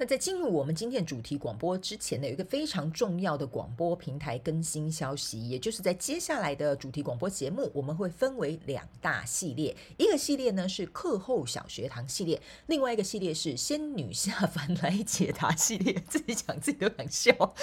[0.00, 15.92] 那在进入我们今天主题广播之前呢，有一个非常重要的广播平台更新消息，也就是在接下来的主题广播节目，我们会分为两大系列，一个系列呢是课后小学堂系列，另外一个系列是仙女下凡来解答系列。
[16.08, 17.54] 自己讲自己都想笑。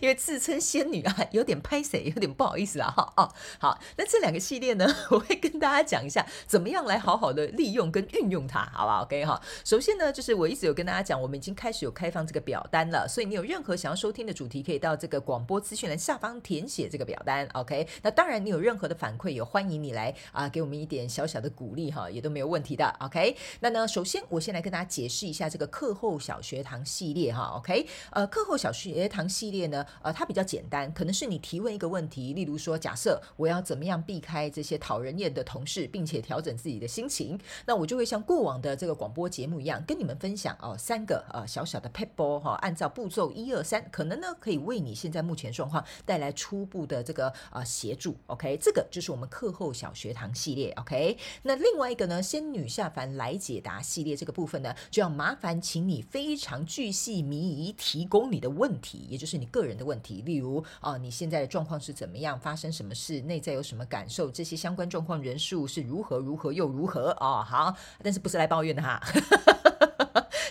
[0.00, 17.86] 因为自称仙女啊，有点拍谁，有点不好意思啊，哈哦，好，那这两个系列呢， 我会跟大家讲一下，怎么样来好好的利用跟运用它，好不好？OK 哈，首先呢，就是我一直有跟大家讲，我们已经开始有开放这个表单了，所以你有任何想要收听的主题，可以到这个广播资讯栏下方填写这个表单，OK。
[18.02, 23.36] 那当然，你有任何的反馈，也欢迎你来啊，给我们一点小小的鼓励哈，也都没有问题的，OK。
[23.60, 27.86] 那呢，首先我先来跟大家解释一下这个课后小学堂系列哈，OK。
[28.10, 29.84] 呃，课后小学堂系列呢。
[30.02, 48.16] 呃，它比较简单，可能是你提问一个问题，例如说，假设我要怎么样避开这些讨人厌的同事，并且调整自己的心情，那我就会像过往的这个广播节目一样，跟你们分享哦，三个呃小小的撇步哈，按照步骤一二三，可能呢可以为你现在目前状况带来初步的这个呃协助。
[48.26, 50.72] OK，这个就是我们课后小学堂系列。
[50.76, 62.38] OK，那另外一个呢，仙女下凡来解答系列这个部分呢，就要麻烦请你非常巨细靡遗提供你的问题，也就是你个人的问题，例如啊、你现在的状况是怎么样？
[62.38, 63.20] 发生什么事？
[63.22, 64.30] 内在有什么感受？
[64.30, 67.10] 这些相关状况人数是如何如何又如何？
[67.20, 69.00] 哦，好，但是不是来抱怨的哈。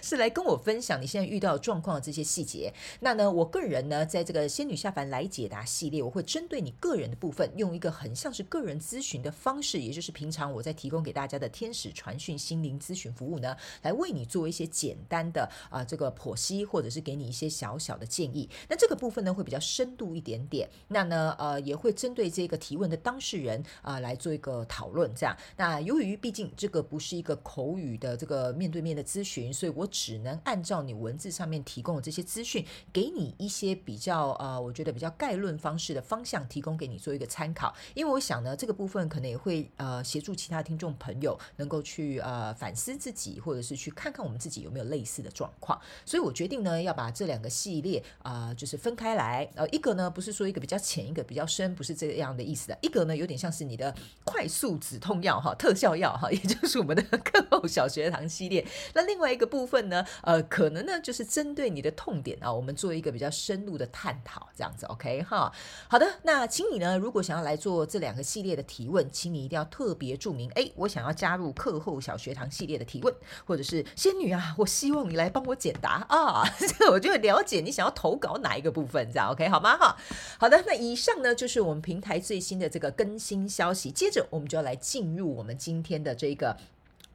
[0.05, 2.71] 是来跟我分享你现在遇到状况的这些细节。
[2.99, 18.47] 那呢，我个人呢，在这个仙女下凡来解答系列，我会针对你个人的部分，用一个很像是个人咨询的方式，也就是平常我在提供给大家的天使传讯心灵咨询服务呢，来为你做一些简单的啊、这个剖析，或者是给你一些小小的建议。
[18.69, 20.69] 那这个部分呢，会比较深度一点点。
[20.89, 25.11] 那呢，呃，也会针对这个提问的当事人啊、来做一个讨论。
[25.15, 29.89] 这样，那由于毕竟这个不是一个口语的这个面对面的咨询，所以我。
[29.95, 37.73] 只能按照你文字上面提供的这些资讯，给你一些比较呃，我觉得比较概论方式的方向，提供给你做一个参考。
[37.93, 45.79] 因为我想呢，这个部分可能也会呃协助其他听众朋友能够去呃反思自己，或者是去看看我们自己有没有类似的状况。
[46.03, 49.49] 所以我决定呢，要把这两个系列啊、就是分开来。
[49.55, 52.77] 呃，一个呢不是说一个比较浅，一个比较深，不是这样的意思的。
[52.81, 53.95] 一个呢有点像是你的
[54.25, 58.67] 快速止痛药哈，特效药哈，也就是我们的课后小学堂系列。
[58.93, 59.84] 那另外一个部分。
[59.89, 65.51] 呢，呃，可能呢，就是针对你的痛点啊，我们做一个比较深入的探讨，这样子，OK 哈。
[65.87, 73.13] 好的，那请你呢，如果想要来做这两个系列的提问，请你一定要特别注明，哎，我想要加入课后小学堂系列的提问，
[73.45, 76.43] 或者是仙女啊，我希望你来帮我解答啊，
[76.77, 79.77] 这我就会了解你想要投稿哪一个部分，这样 OK 好吗？
[79.77, 79.97] 哈，
[80.37, 86.57] 好的，那以上呢就是我们平台最新的这个更新消息，接着我们就要来进入我们今天的这个。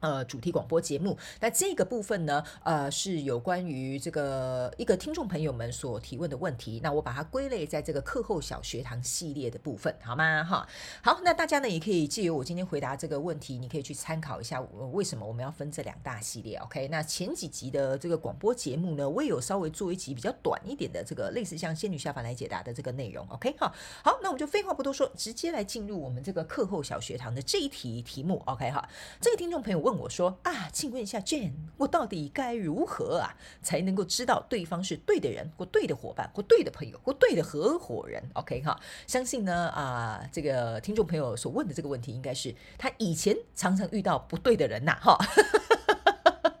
[0.01, 10.43] 呃，主题广播节目，那这个部分呢，呃，是有关于这个一个听众朋友们所提问的问题，那我把它归类在这个课后小学堂系列的部分，好吗？
[10.43, 10.67] 哈，
[11.03, 14.59] 好，那大家呢也可以借由我今天回答这个问题，你可以去参考一下，
[14.91, 23.71] 为什么我们要分这两大系列？OK，那前几集的这个广播节目呢，我也有稍微做一集比较短一点的这个类似像仙女下凡来解答的这个内容，OK，哈，
[24.03, 28.89] 好，那我们就废话不多说，直接来进入我们这个课后小学堂的这一题题目，OK，哈，
[29.19, 29.90] 这个听众朋友问。
[29.91, 45.17] 问我说啊，请问一下 Jane，我到底该如何啊，才能够知道对方是对的人，或对的伙伴，或对的朋友，或对的合伙人？OK 哈，相信呢啊，这个听众朋友所问的这个问题，应该是他以前常常遇到不对的人呐，哈，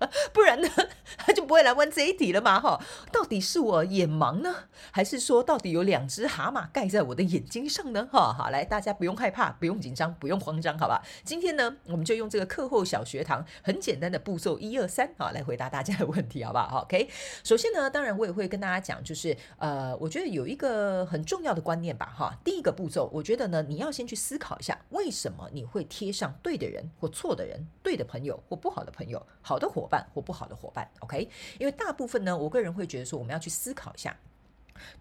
[0.33, 0.67] 不然呢？
[1.17, 2.59] 他就不会来问这一题了嘛？
[2.59, 2.81] 哈，
[3.11, 4.55] 到底是我眼盲呢，
[4.91, 8.07] 还是说到底有两只蛤蟆盖在我的眼睛上呢？
[8.11, 11.01] 哈，好，来，大家不用害怕，不用紧张，不用慌张，好吧？
[11.23, 17.09] 今天呢，我们就用这个课后小学堂很简单的步骤一二三，好，来回答大家的问题，好不好？OK，
[17.43, 31.29] 首先呢，当然我也会跟大家讲，就是呃，我觉得有一个很重要的观念吧，哈，第一个步骤，我觉得呢，你要先去思考一下，为什么你会贴上对的人或错的人，对的朋友或不好的朋友，好的伙伴或不好的伙伴，OK。
[31.59, 34.17] 因为大部分呢，我个人会觉得说，我们要去思考一下，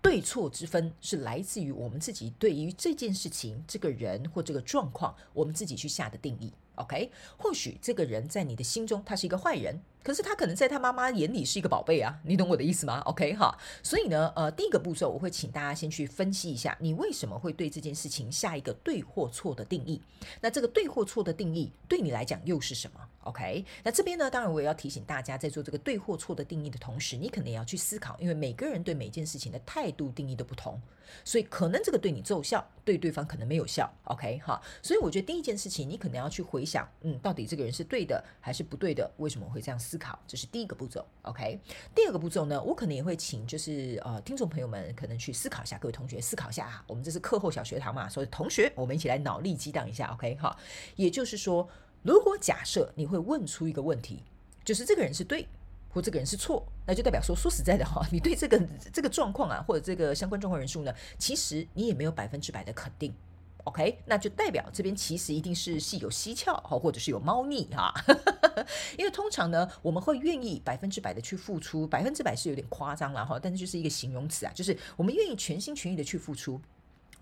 [0.02, 6.52] 对错之分是来自于我们自己对于这件事情、这个人或这个状况，我们自己去下的定义。
[6.80, 20.00] OK，或许这个人在你的心中他是一个坏人，可是他可能在他妈妈眼里是一个宝贝啊，你懂我的意思吗？OK 哈，所以呢，呃，第一个步骤我会请大家先去分析一下，你为什么会对这件事情下一个对或错的定义？
[20.40, 23.64] 那这个对或错的定义对你来讲又是什么？OK？
[23.82, 30.80] 那这边呢，当然我也要提醒大家，在做这个对或错的定义的同时，你可能也要去思考，因为每个人对每件事情的态度定义都不同，
[31.24, 33.90] 所以可能这个对你奏效，对对方可能没有效。
[34.04, 39.10] OK 哈，所以我觉得第一件事情，你可能要去回想，嗯，到底这个人是对的还是不对的？
[39.18, 40.18] 为什么会这样思考？
[40.26, 41.06] 这是第一个步骤。
[41.22, 41.60] OK，
[41.94, 50.10] 第二个步骤呢，我可能也会请就是呃听众朋友们可能去思考一下，各位同学思考一下啊，我们这是课后小学堂嘛，所以同学我们一起来脑力激荡一下。
[50.14, 50.56] OK 哈，
[50.96, 51.68] 也就是说，
[52.02, 54.22] 如果假设你会问出一个问题，
[54.64, 55.46] 就是这个人是对
[55.92, 58.58] 或这个人是错，那就代表说，说实在的哈，你对这个
[58.92, 63.12] 这个状况啊，或者这个相关状况人数呢，其实你也没有百分之百的肯定。
[63.64, 67.92] OK，那就代表这边其实一定是细有蹊跷哈，或者是有猫腻哈。
[68.96, 76.58] 因为通常呢，我们会愿意百分之百的去付出，百分之百是有点夸张了哈，但是就是一个形容词啊，就是我们愿意全心全意的去付出。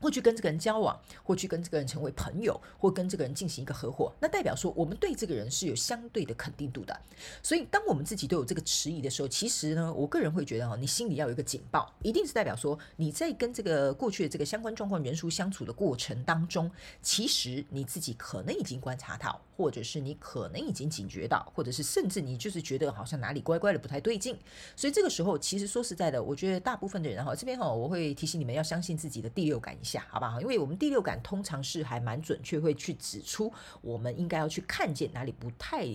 [0.00, 6.98] 或去跟这个人交往，或去跟这个人成为朋友，或跟这个人进行一个合伙，那代表说我们对这个人是有相对的肯定度的。
[7.42, 16.70] 所以，当我们自己都有这个迟疑的时候，其实呢，我个人会觉得哈，你心里要有一个警报，一定是代表说你在跟这个过去的这个相关状况人数相处的过程当中，
[17.02, 24.38] 其实你自己可能已经观察到，或者是你可能已经警觉到，或者是甚至你就是觉得好像哪里乖乖的不太对劲。
[24.76, 29.76] 所以这个时候，其实说实在的，我觉得大部分的人哈，这边哈，我会提醒你们要相信自己的第六感。
[29.90, 30.40] 下，好不好？
[30.40, 35.86] 因为我们第六感通常是还蛮准确，会去指出我们应该要去看见哪里不太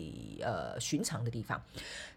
[0.42, 1.62] 呃寻常的地方。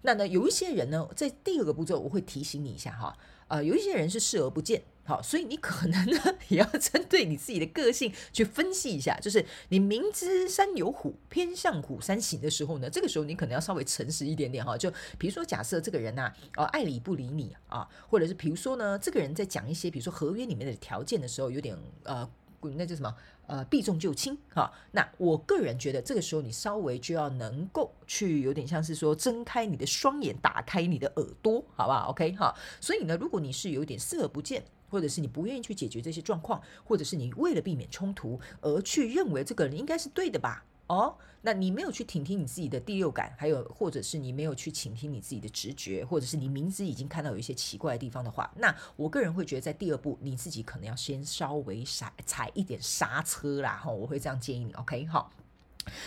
[0.03, 3.17] 那呢，有一些人呢，在第二个步骤，我会提醒你一下哈，
[3.49, 14.77] 呃，有一些人是视而不见，好，所以你可能呢也要针对你自己的个性去分析一下，就是你明知山有虎，偏向虎山行的时候呢，这个时候你可能要稍微诚实一点点哈。
[14.77, 22.29] 就比如说，假设这个人呐、啊，哦，爱理不理你啊，或者是比如说呢，这个人在讲一些比如说合约里面的条件的时候，有点呃。
[22.75, 23.15] 那叫什么？
[23.47, 24.73] 呃，避重就轻哈。
[24.91, 32.53] 那我个人觉得，这个时候你稍微就要能够去有点像是说，睁开你的双眼，打开你的耳朵，好不好？OK 哈。
[32.81, 34.65] 所以呢，如果你是有点视而不见，
[34.97, 40.65] 或者是你不愿意去解决这些状况，或者是你为了避免冲突而去认为这个人应该是对的吧？
[40.87, 55.31] 哦，那你没有去听听你自己的第六感，还有或者是你没有去倾听你自己的直觉，或者是你明知已经看到有一些奇怪的地方的话，那我个人会觉得在第二步你自己可能要先稍微踩踩一点刹车啦，哈，我会这样建议你，OK 好。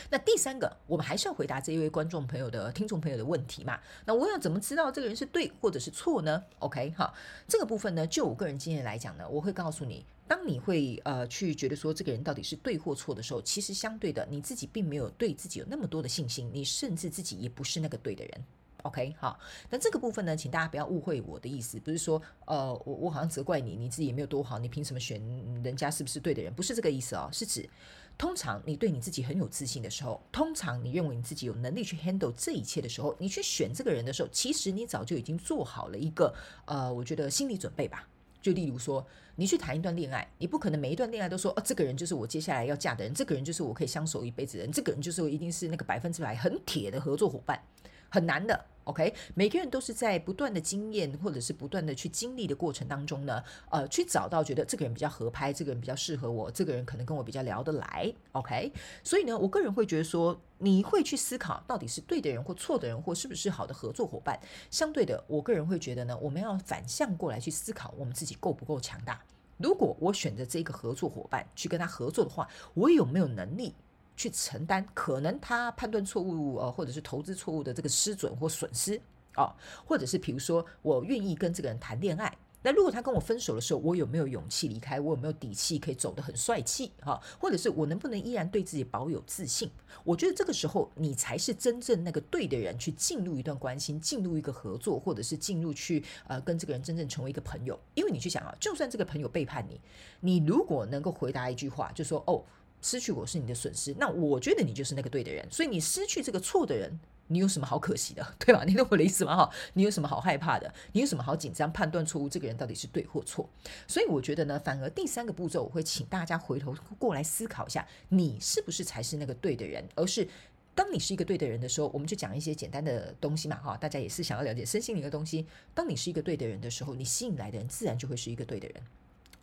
[0.10, 3.80] 那第三个，我们还是要回答这一位观众朋友的听众朋友的问题嘛？
[4.06, 7.14] 那我要怎么知道这个人是对或者是错呢？OK 哈，
[7.48, 18.44] 这个部分呢，就我个人经验来讲呢，我会告诉你，当你会呃去觉得说这个人到底是对或错的时候，其实相对的你自己并没有对自己有那么多的信心，你甚至自己也不是那个对的人。
[18.84, 19.38] OK 好，
[19.70, 25.22] 那这个部分呢，请大家不要误会我的意思，不是说呃我我好像责怪你，你自己也没有多好，你凭什么选
[25.64, 26.54] 人家是不是对的人？
[26.54, 27.70] 不是这个意思哦，是指。
[28.20, 36.36] 通常你对你自己很有自信的时候，通常你认为你自己有能力去 handle 这一切的时候，你去选这个人的时候，其实你早就已经做好了一个
[36.66, 38.06] 呃，我觉得心理准备吧。
[38.42, 39.06] 就例如说，
[39.38, 47.62] 你去谈一段恋爱，你不可能每一段恋爱都说，哦，这个人就是我接下来要嫁的人，这个人就是我可以相守一辈子的人，这个人就是我一定是那个百分之百很铁的合作伙伴，
[48.10, 48.66] 很难的。
[48.90, 58.12] OK，每个人都是在不断的经验或者是不断的去经历的过程当中呢，呃，去找到觉得这个人比较合拍，这个人比较适合我，这个人可能跟我比较聊得来。
[58.32, 58.74] OK，
[59.04, 64.40] 所以呢，我个人会觉得说，你会去思考到底是对的人或错的人，或是不是好的合作伙伴。
[64.72, 69.22] 相对的，我个人会觉得呢，我们要反向过来去思考，我们自己够不够强大。
[69.58, 73.76] 如果我选择这个合作伙伴去跟他合作的话，我有没有能力？
[74.20, 79.00] 去承担可能他判断错误呃，或者是投资错误的这个失准或损失
[79.34, 85.00] 啊，或者是比如说我愿意跟这个人谈恋爱，那如果他跟我分手的时候，我有没有勇气离开？
[85.00, 87.18] 我有没有底气可以走得很帅气哈？
[87.40, 89.72] 或者是我能不能依然对自己保有自信？
[90.04, 97.80] 我觉得这个时候你才是真正那个对的人，去进入一段关系，进入一个合作，或者是进入去呃跟这个人真正成为一个朋友。
[97.94, 99.80] 因为你去想啊，就算这个朋友背叛你，
[100.20, 102.44] 你如果能够回答一句话，就说哦。
[102.82, 108.64] 失去我是你的损失，那我觉得你就是那个对的人，所以你失去这个错的人，你有什么好可惜的， 对吧？
[108.66, 109.36] 你懂我的意思吗？
[109.36, 110.74] 哈，你有什么好害怕的？
[110.94, 111.72] 你有什么好紧张？
[111.72, 113.50] 判断错误，这个人到底是对或错？
[113.88, 119.84] 所以我觉得呢，反而第三个步骤，我会请大家回头过来思考一下，你是不是才是那个对的人？
[119.96, 120.28] 而是
[120.74, 125.46] 当你是一个对的人的时候，我们就讲一些简单的东西嘛，哈，大家也是想要了解身心灵的东西。
[125.74, 128.82] 当你是一个对的人的时候，你吸引来的人自然就会是一个对的人。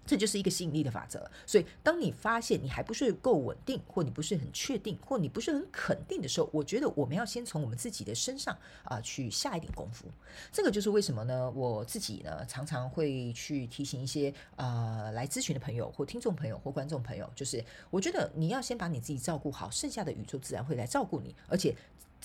[0.06, 1.30] 这就是一个吸引力的法则。
[1.44, 10.06] 所以，当你发现你还不是够稳定，或你不是很确定，或你不是很肯定的时候，我觉得我们要先从我们自己的身上啊、去下一点功夫。
[10.52, 11.50] 这个就是为什么呢？
[11.50, 21.74] 我自己呢常常会去提醒一些呃来咨询的朋友，或听众朋友，或观众朋友，就是我觉得你要先把你自己照顾好，剩下的宇宙自然会来照顾你，而且。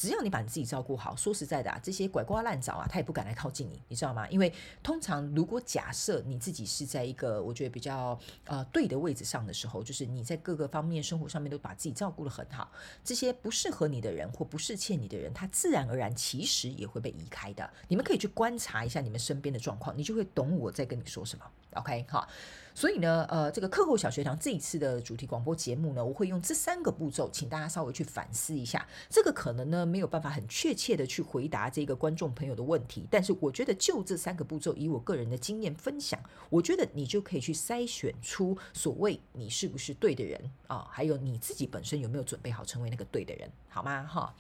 [0.02, 4.28] 只要你把你自己照顾好，说实在的啊，这些拐瓜烂枣啊，他也不敢来靠近你，你知道吗？
[4.30, 12.72] 因为通常如果假设你自己是在一个我觉得比较呃对的位置上的时候，就是你在各个方面生活上面都把自己照顾得很好，
[13.04, 17.70] 这些不适合你的人或不是欠你的人，他自然而然其实也会被移开的。
[17.88, 21.46] 你们可以去观察一下你们身边的状况，你就会懂我在跟你说什么。
[21.76, 22.28] OK，好。
[22.74, 28.88] 所以呢，呃，这个课后小学堂这一次的主题广播节目呢，我会用这三个步骤，请大家稍微去反思一下。
[29.10, 44.04] 这个可能呢没有办法很确切的去回答这个观众朋友的问题，但是我觉得就这三个步骤，以我个人的经验分享，我觉得你就可以去筛选出所谓你是不是对的人啊，还有你自己本身有没有准备好成为那个对的人，好吗？
[44.04, 44.34] 哈。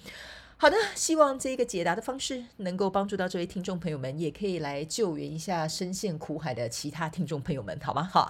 [0.61, 8.03] 好的，希望这个解答的方式能够帮助到这位听众朋友们，也可以来救援一下深陷苦海的其他听众朋友们，好吗？
[8.03, 8.29] 哈，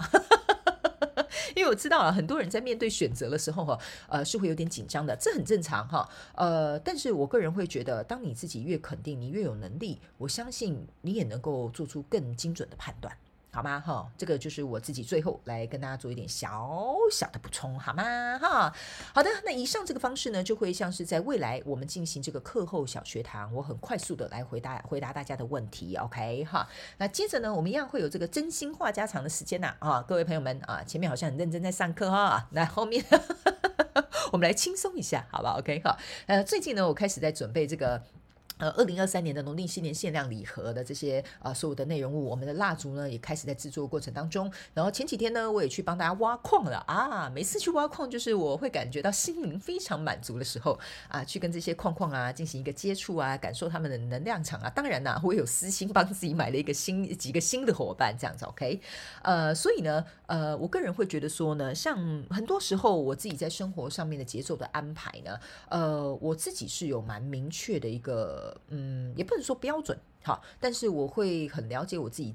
[1.57, 6.07] 因为我知道啊，很多人在面对选择的时候哈，呃，是会有点紧张的，这很正常哈。
[6.33, 13.13] 呃，但是我个人会觉得，当你自己越肯定，你越有能力，我相信你也能够做出更精准的判断。
[13.53, 13.81] 好吗？
[13.81, 18.39] 哈，这个就是我自己最后来跟大家做一点小小的补充，好吗？
[18.39, 18.73] 哈，
[19.13, 26.45] 好的，那以上这个方式呢，就会像是在未来我们进行这个课后小学堂，我很快速的来回答回答大家的问题，OK？
[26.45, 26.65] 哈，
[26.97, 33.03] 那接着呢，我们一样会有这个真心话家常的时间呐，啊，各位朋友们啊，前面好像很认真在上课哈，那后面
[34.31, 35.81] 我们来轻松一下，好吧？OK？
[35.81, 38.01] 哈，呃，最近呢，我开始在准备这个。
[38.61, 44.51] 呃，二零二三年的农历新年限量礼盒的这些啊、所有的内容物，我们的蜡烛呢也开始在制作过程当中。
[44.75, 47.27] 然后前几天呢，我也去帮大家挖矿了啊。
[47.33, 50.77] 每次去挖矿，就是我会感觉到心灵非常满足的时候
[51.07, 54.69] 啊，去跟这些矿矿啊进行一个接触啊，感受他们的能量场啊。
[54.69, 58.79] 当然呢，我有私心帮自己买了一个新几个新的伙伴，这样子 OK。
[59.23, 61.97] 呃，所以呢，呃，我个人会觉得说呢，像
[62.29, 65.39] 很多时候我自己在生活上面的节奏的安排呢，
[65.69, 68.50] 呃，我自己是有蛮明确的一个。
[68.69, 69.97] 嗯，也不能说标准。
[70.23, 72.31] 好，但是我会很了解我自己，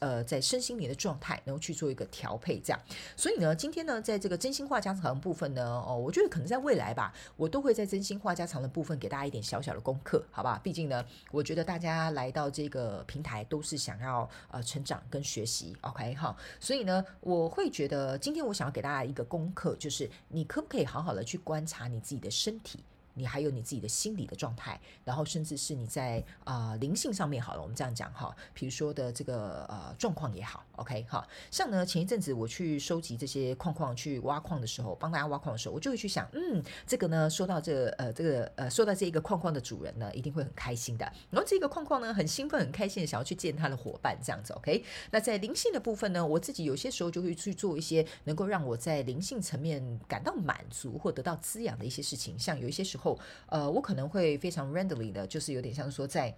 [0.00, 2.78] 呃，在身心灵的状态，然后去做一个调配，这样。
[3.16, 10.60] 所以呢，今天呢，在这个真心话家常部分呢，哦，我觉得可能在未来吧，我都会在真心话家常的部分给大家一点小小的功课，好吧？
[10.62, 16.36] 毕竟呢，我觉得大家来到这个平台都是想要呃成长跟学习，OK 哈。
[16.60, 22.80] 所以呢，我会觉得今天我想要给大家一个功课，就是你可不可以好好的去观察你自己的身体？
[23.20, 53.09] 你还有你自己的心理的状态，然后甚至是你在啊、灵性上面好了，我们这样讲哈，比如说的这个呃状况也好，OK 哈，像呢前一阵子我去收集这些矿矿去挖矿的时候，帮大家挖矿的时候，我就会去想，嗯，这个呢说到这个、呃这个呃说到这一个矿矿的主人呢，一定会很开心的，然后这个矿矿呢很兴奋很开心的想要去见他的伙伴这样子，OK，那在灵性的部分呢，我自己有些时候就会去做一些能够让我在灵性层面感到满足或得到滋养的一些事情，像有一些时候。
[53.46, 56.34] 呃，我可能会非常 randomly 的，就是有点像说在。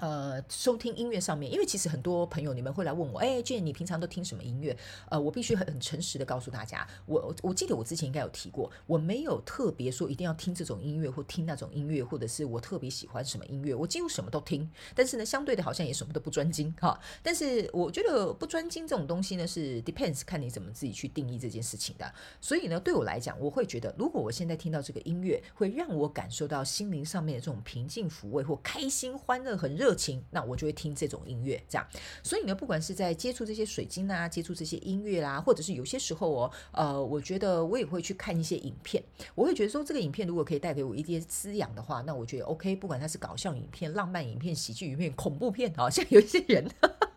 [0.00, 4.76] 呃，收听音乐上面，因为其实很多朋友你们会来问我，哎建你平常都听什么音乐？
[5.10, 14.70] 呃，我必须很很诚实的告诉大家，我我记得我之前应该有提过，我没有特别说一定要听这种音乐或听那种音乐，或者是我特别喜欢什么音乐，我几乎什么都听。
[14.94, 16.98] 但是呢，相对的好像也什么都不专精哈。
[17.22, 22.12] 但是我觉得不专精这种东西呢，是 depends 看你怎么自己去定义这件事情的。
[22.40, 29.87] 所以呢，对我来讲，我会觉得，如果我现在听到这个音乐，会让我感受到心灵上面的这种平静抚慰或开心欢乐很热。
[29.88, 31.86] 热情，那我就会听这种音乐，这样。
[32.22, 39.02] 所以呢，不管是在接触这些水晶啊，接触这些音乐啦，或者是有些时候哦，呃，我觉得我也会去看一些影片。
[39.34, 42.76] 我会觉得说，这个影片如果可以带给我一些滋养的话，那我觉得 OK。
[42.76, 46.70] 不管它是搞笑影片、浪漫影片、喜剧影片、恐怖片，好像有一些人，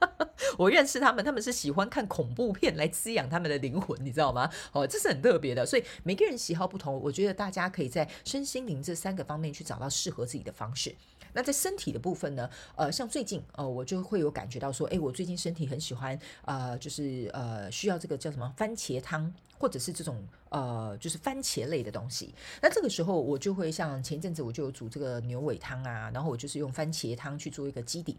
[0.57, 4.49] 我认识他们，他们是喜欢看恐怖片来滋养他们的灵魂，你知道吗？
[4.71, 5.65] 哦，这是很特别的。
[5.65, 10.95] 所以每个人喜好不同，我觉得大家可以在身心灵这三个方面去找到适合自己的方式。
[11.33, 12.49] 那在身体的部分呢？
[12.75, 22.33] 呃，像最近呃，我就会有感觉到说，哎，我最近身体很喜欢，呃，就是呃，需要这个叫什么番茄汤，或者是这种呃，就是番茄类的东西。
[22.61, 28.17] 那这个时候我就会像前一阵子我就煮这个牛尾汤啊，然后我就是用番茄汤去做一个基底。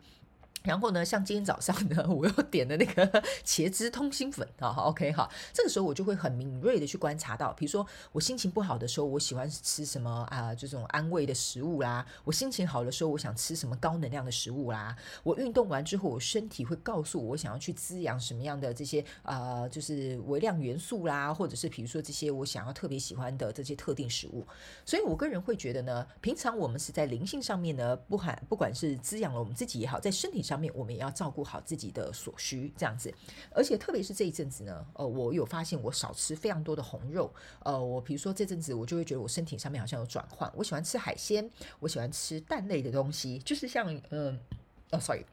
[0.62, 24.46] 然后呢，像今天早上呢，我又点了那个 茄汁通心粉啊，，OK 哈，这个时候我就会很敏锐的去观察到，比如说我心情不好的时候，我喜欢吃什么啊、这种安慰的食物啦；我心情好的时候，我想吃什么高能量的食物啦；我运动完之后，我身体会告诉我，想要去滋养什么样的这些啊、就是微量元素啦，或者是比如说这些我想要特别喜欢的这些特定食物。
[24.86, 30.51] 所以我个人会觉得呢，平常我们是在灵性上面呢，不含不管是滋养了我们自己也好，在身体上。
[30.52, 33.10] 上面我们也要照顾好自己的所需，这样子，
[33.54, 44.38] 而且特别是这一阵子呢，呃，我有发现我少吃非常多的红肉，呃，我比如说这阵子我就会觉得我身体上面好像有转换，我喜欢吃海鲜，我喜欢吃蛋类的东西，就是像，嗯，
[44.90, 45.24] 哦，sorry。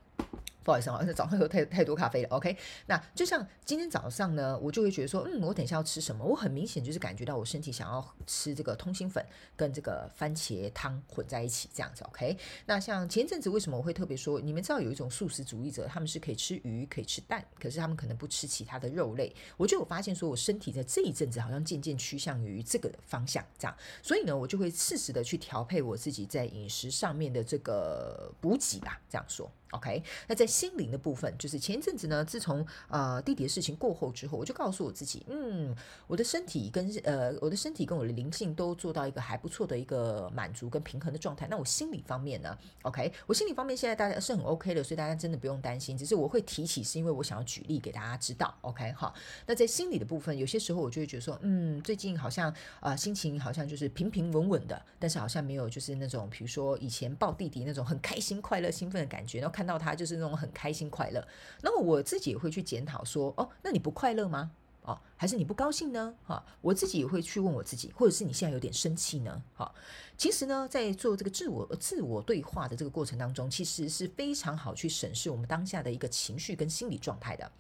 [0.70, 2.30] 不好意思啊，早上喝太太多咖啡了。
[2.30, 6.24] OK，那就像今天早上呢，我就会觉得说，嗯，我等一下要吃什么？
[6.24, 12.04] 我很明显就是感觉到我身体想要吃这个通心粉跟这个番茄汤混在一起这样子。
[12.04, 19.36] OK，那像前一阵子为什么我会特别说，你们知道有一种素食主义者，他们是可以吃鱼，可以吃蛋，可是他们可能不吃其他的肉类。
[19.58, 29.52] 我就有发现说，我身体在这一阵子好像渐渐趋向于这个方向这样，所以呢，我就会适时的去调配我自己在饮食上面的这个补给吧，这样说。
[29.72, 35.76] OK，那在心灵的部分，就是前一阵子呢，自从呃弟弟的事情过后之后，我就告诉我自己，嗯，
[36.08, 41.48] 我的身体跟呃我的身体跟我的灵性都做到一个还不错的一个满足跟平衡的状态。
[41.48, 45.96] 那我心理方面呢？OK，我心理方面现在大家是很 OK 的，所以大家真的不用担心。
[45.96, 48.52] 只是我会提起，是因为我想要举例给大家知道。
[48.62, 49.14] OK，好，
[49.46, 59.59] 那在心理的部分，有些时候我就会觉得说，嗯，最近好像啊、心情好像就是平平稳稳的，但是好像没有就是那种比如说以前抱弟弟那种很开心、快乐、兴奋的感觉，然后。
[59.60, 61.28] 看到他就是那种很开心快乐，
[61.62, 64.50] 那么我自己也会去检讨说，哦，那你不快乐吗？
[64.84, 66.16] 哦，还是你不高兴呢？
[66.24, 69.44] 哈，我自己也会去问我自己，或者是你现在有点生气呢？
[69.54, 69.70] 哈，
[70.18, 77.52] 其实呢，在做这个自我自我对话的这个过程当中，其实是非常好去审视我们当下的一个情绪跟心理状态的。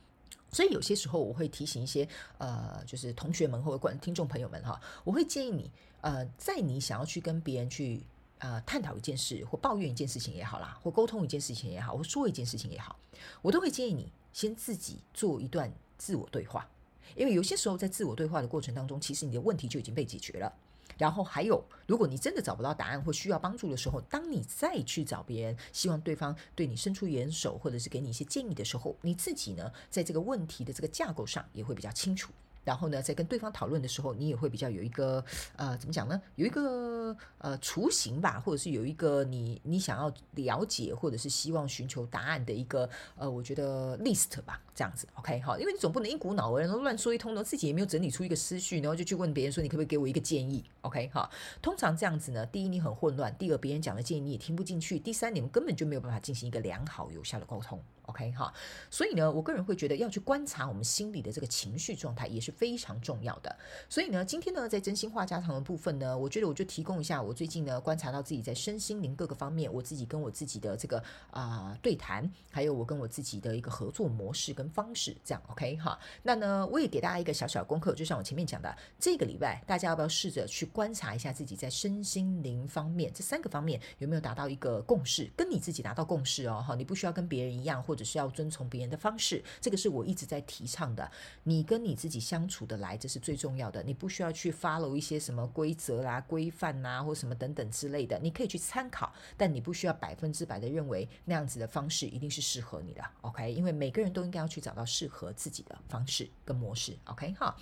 [0.53, 8.01] 所以有些时候我会提醒一些呃，就是同学们或者观听众朋友们哈，我会建议你呃，在你想要去跟别人去。
[8.39, 12.98] 呃，探讨一件事或抱怨一件事情也好啦，或沟通一件事情也好，或说一件事情也好，
[13.41, 16.69] 我都会建议你先自己做一段自我对话，
[17.15, 20.51] 因为有些时候在自我对话的过程当中，其实你的问题就已经被解决了。
[20.98, 32.32] 然后还有，如果你真的找不到答案或需要帮助的时候，当你再去找别人，希望对方对你伸出援手或者是给你一些建议的时候，你自己呢，在这个问题的这个架构上也会比较清楚。
[32.69, 36.21] 然后呢，在跟对方讨论的时候，你也会比较有一个呃，怎么讲呢？
[36.36, 51.27] 有一个呃雏形吧，或者是有一个你你想要了解或者是希望寻求答案的一个呃，我觉得 list 吧，这样子，OK 好，因为你总不能一股脑儿然后乱说一通然后，自己也没有整理出一个思绪，然后就去问别人说，你可不可以给我一个建议？OK 好，
[51.63, 57.82] 通常这样子呢，第一你很混乱，第二别人讲的建议你也听不进去，第三你们根本就没有办法进行一个良好有效的沟通。
[58.10, 58.54] OK 哈，
[58.89, 63.56] 所以呢，我个人会觉得要去观察我们心里的这个情绪状态也是非常重要的。
[63.88, 75.98] 所以呢，今天呢，在真心话家常的部分呢，我觉得我就提供一下我最近呢观察到自己在身心灵各个方面，我自己跟我自己的这个啊、对谈，还有我跟我自己的一个合作模式跟方式，这样 OK 哈。
[76.24, 91.12] 那呢，我也给大家一个小小功课，就像我前面讲的，这个礼拜大家要不要试着去观察一下自己在身心灵方面这三个方面有没有达到一个共识，跟你自己达到共识哦哈，你不需要跟别人一样或只是要遵从别人的方式，这个是我一直在提倡的。
[91.44, 93.84] 你跟你自己相处的来，这是最重要的。
[93.84, 98.18] 你不需要去 follow 一些什么规则啦、规范呐，或什么等等之类的。
[98.20, 103.04] 你可以去参考，但你不需要百分之百的认为那样子的方式一定是适合你的。
[103.20, 106.98] OK，因为每个人都应该要去找到适合自己的方式跟模式。
[107.04, 107.54] OK，哈。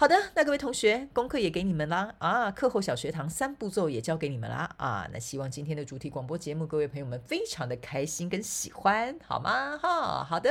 [0.00, 2.50] 好的，那各位同学，功课也给你们啦啊！
[2.50, 5.06] 课后小学堂三步骤也教给你们啦啊！
[5.12, 9.76] 那希望今天的主题广播节目，各位朋友们非常的开心跟喜欢，好吗？
[9.76, 10.50] 哈，好的。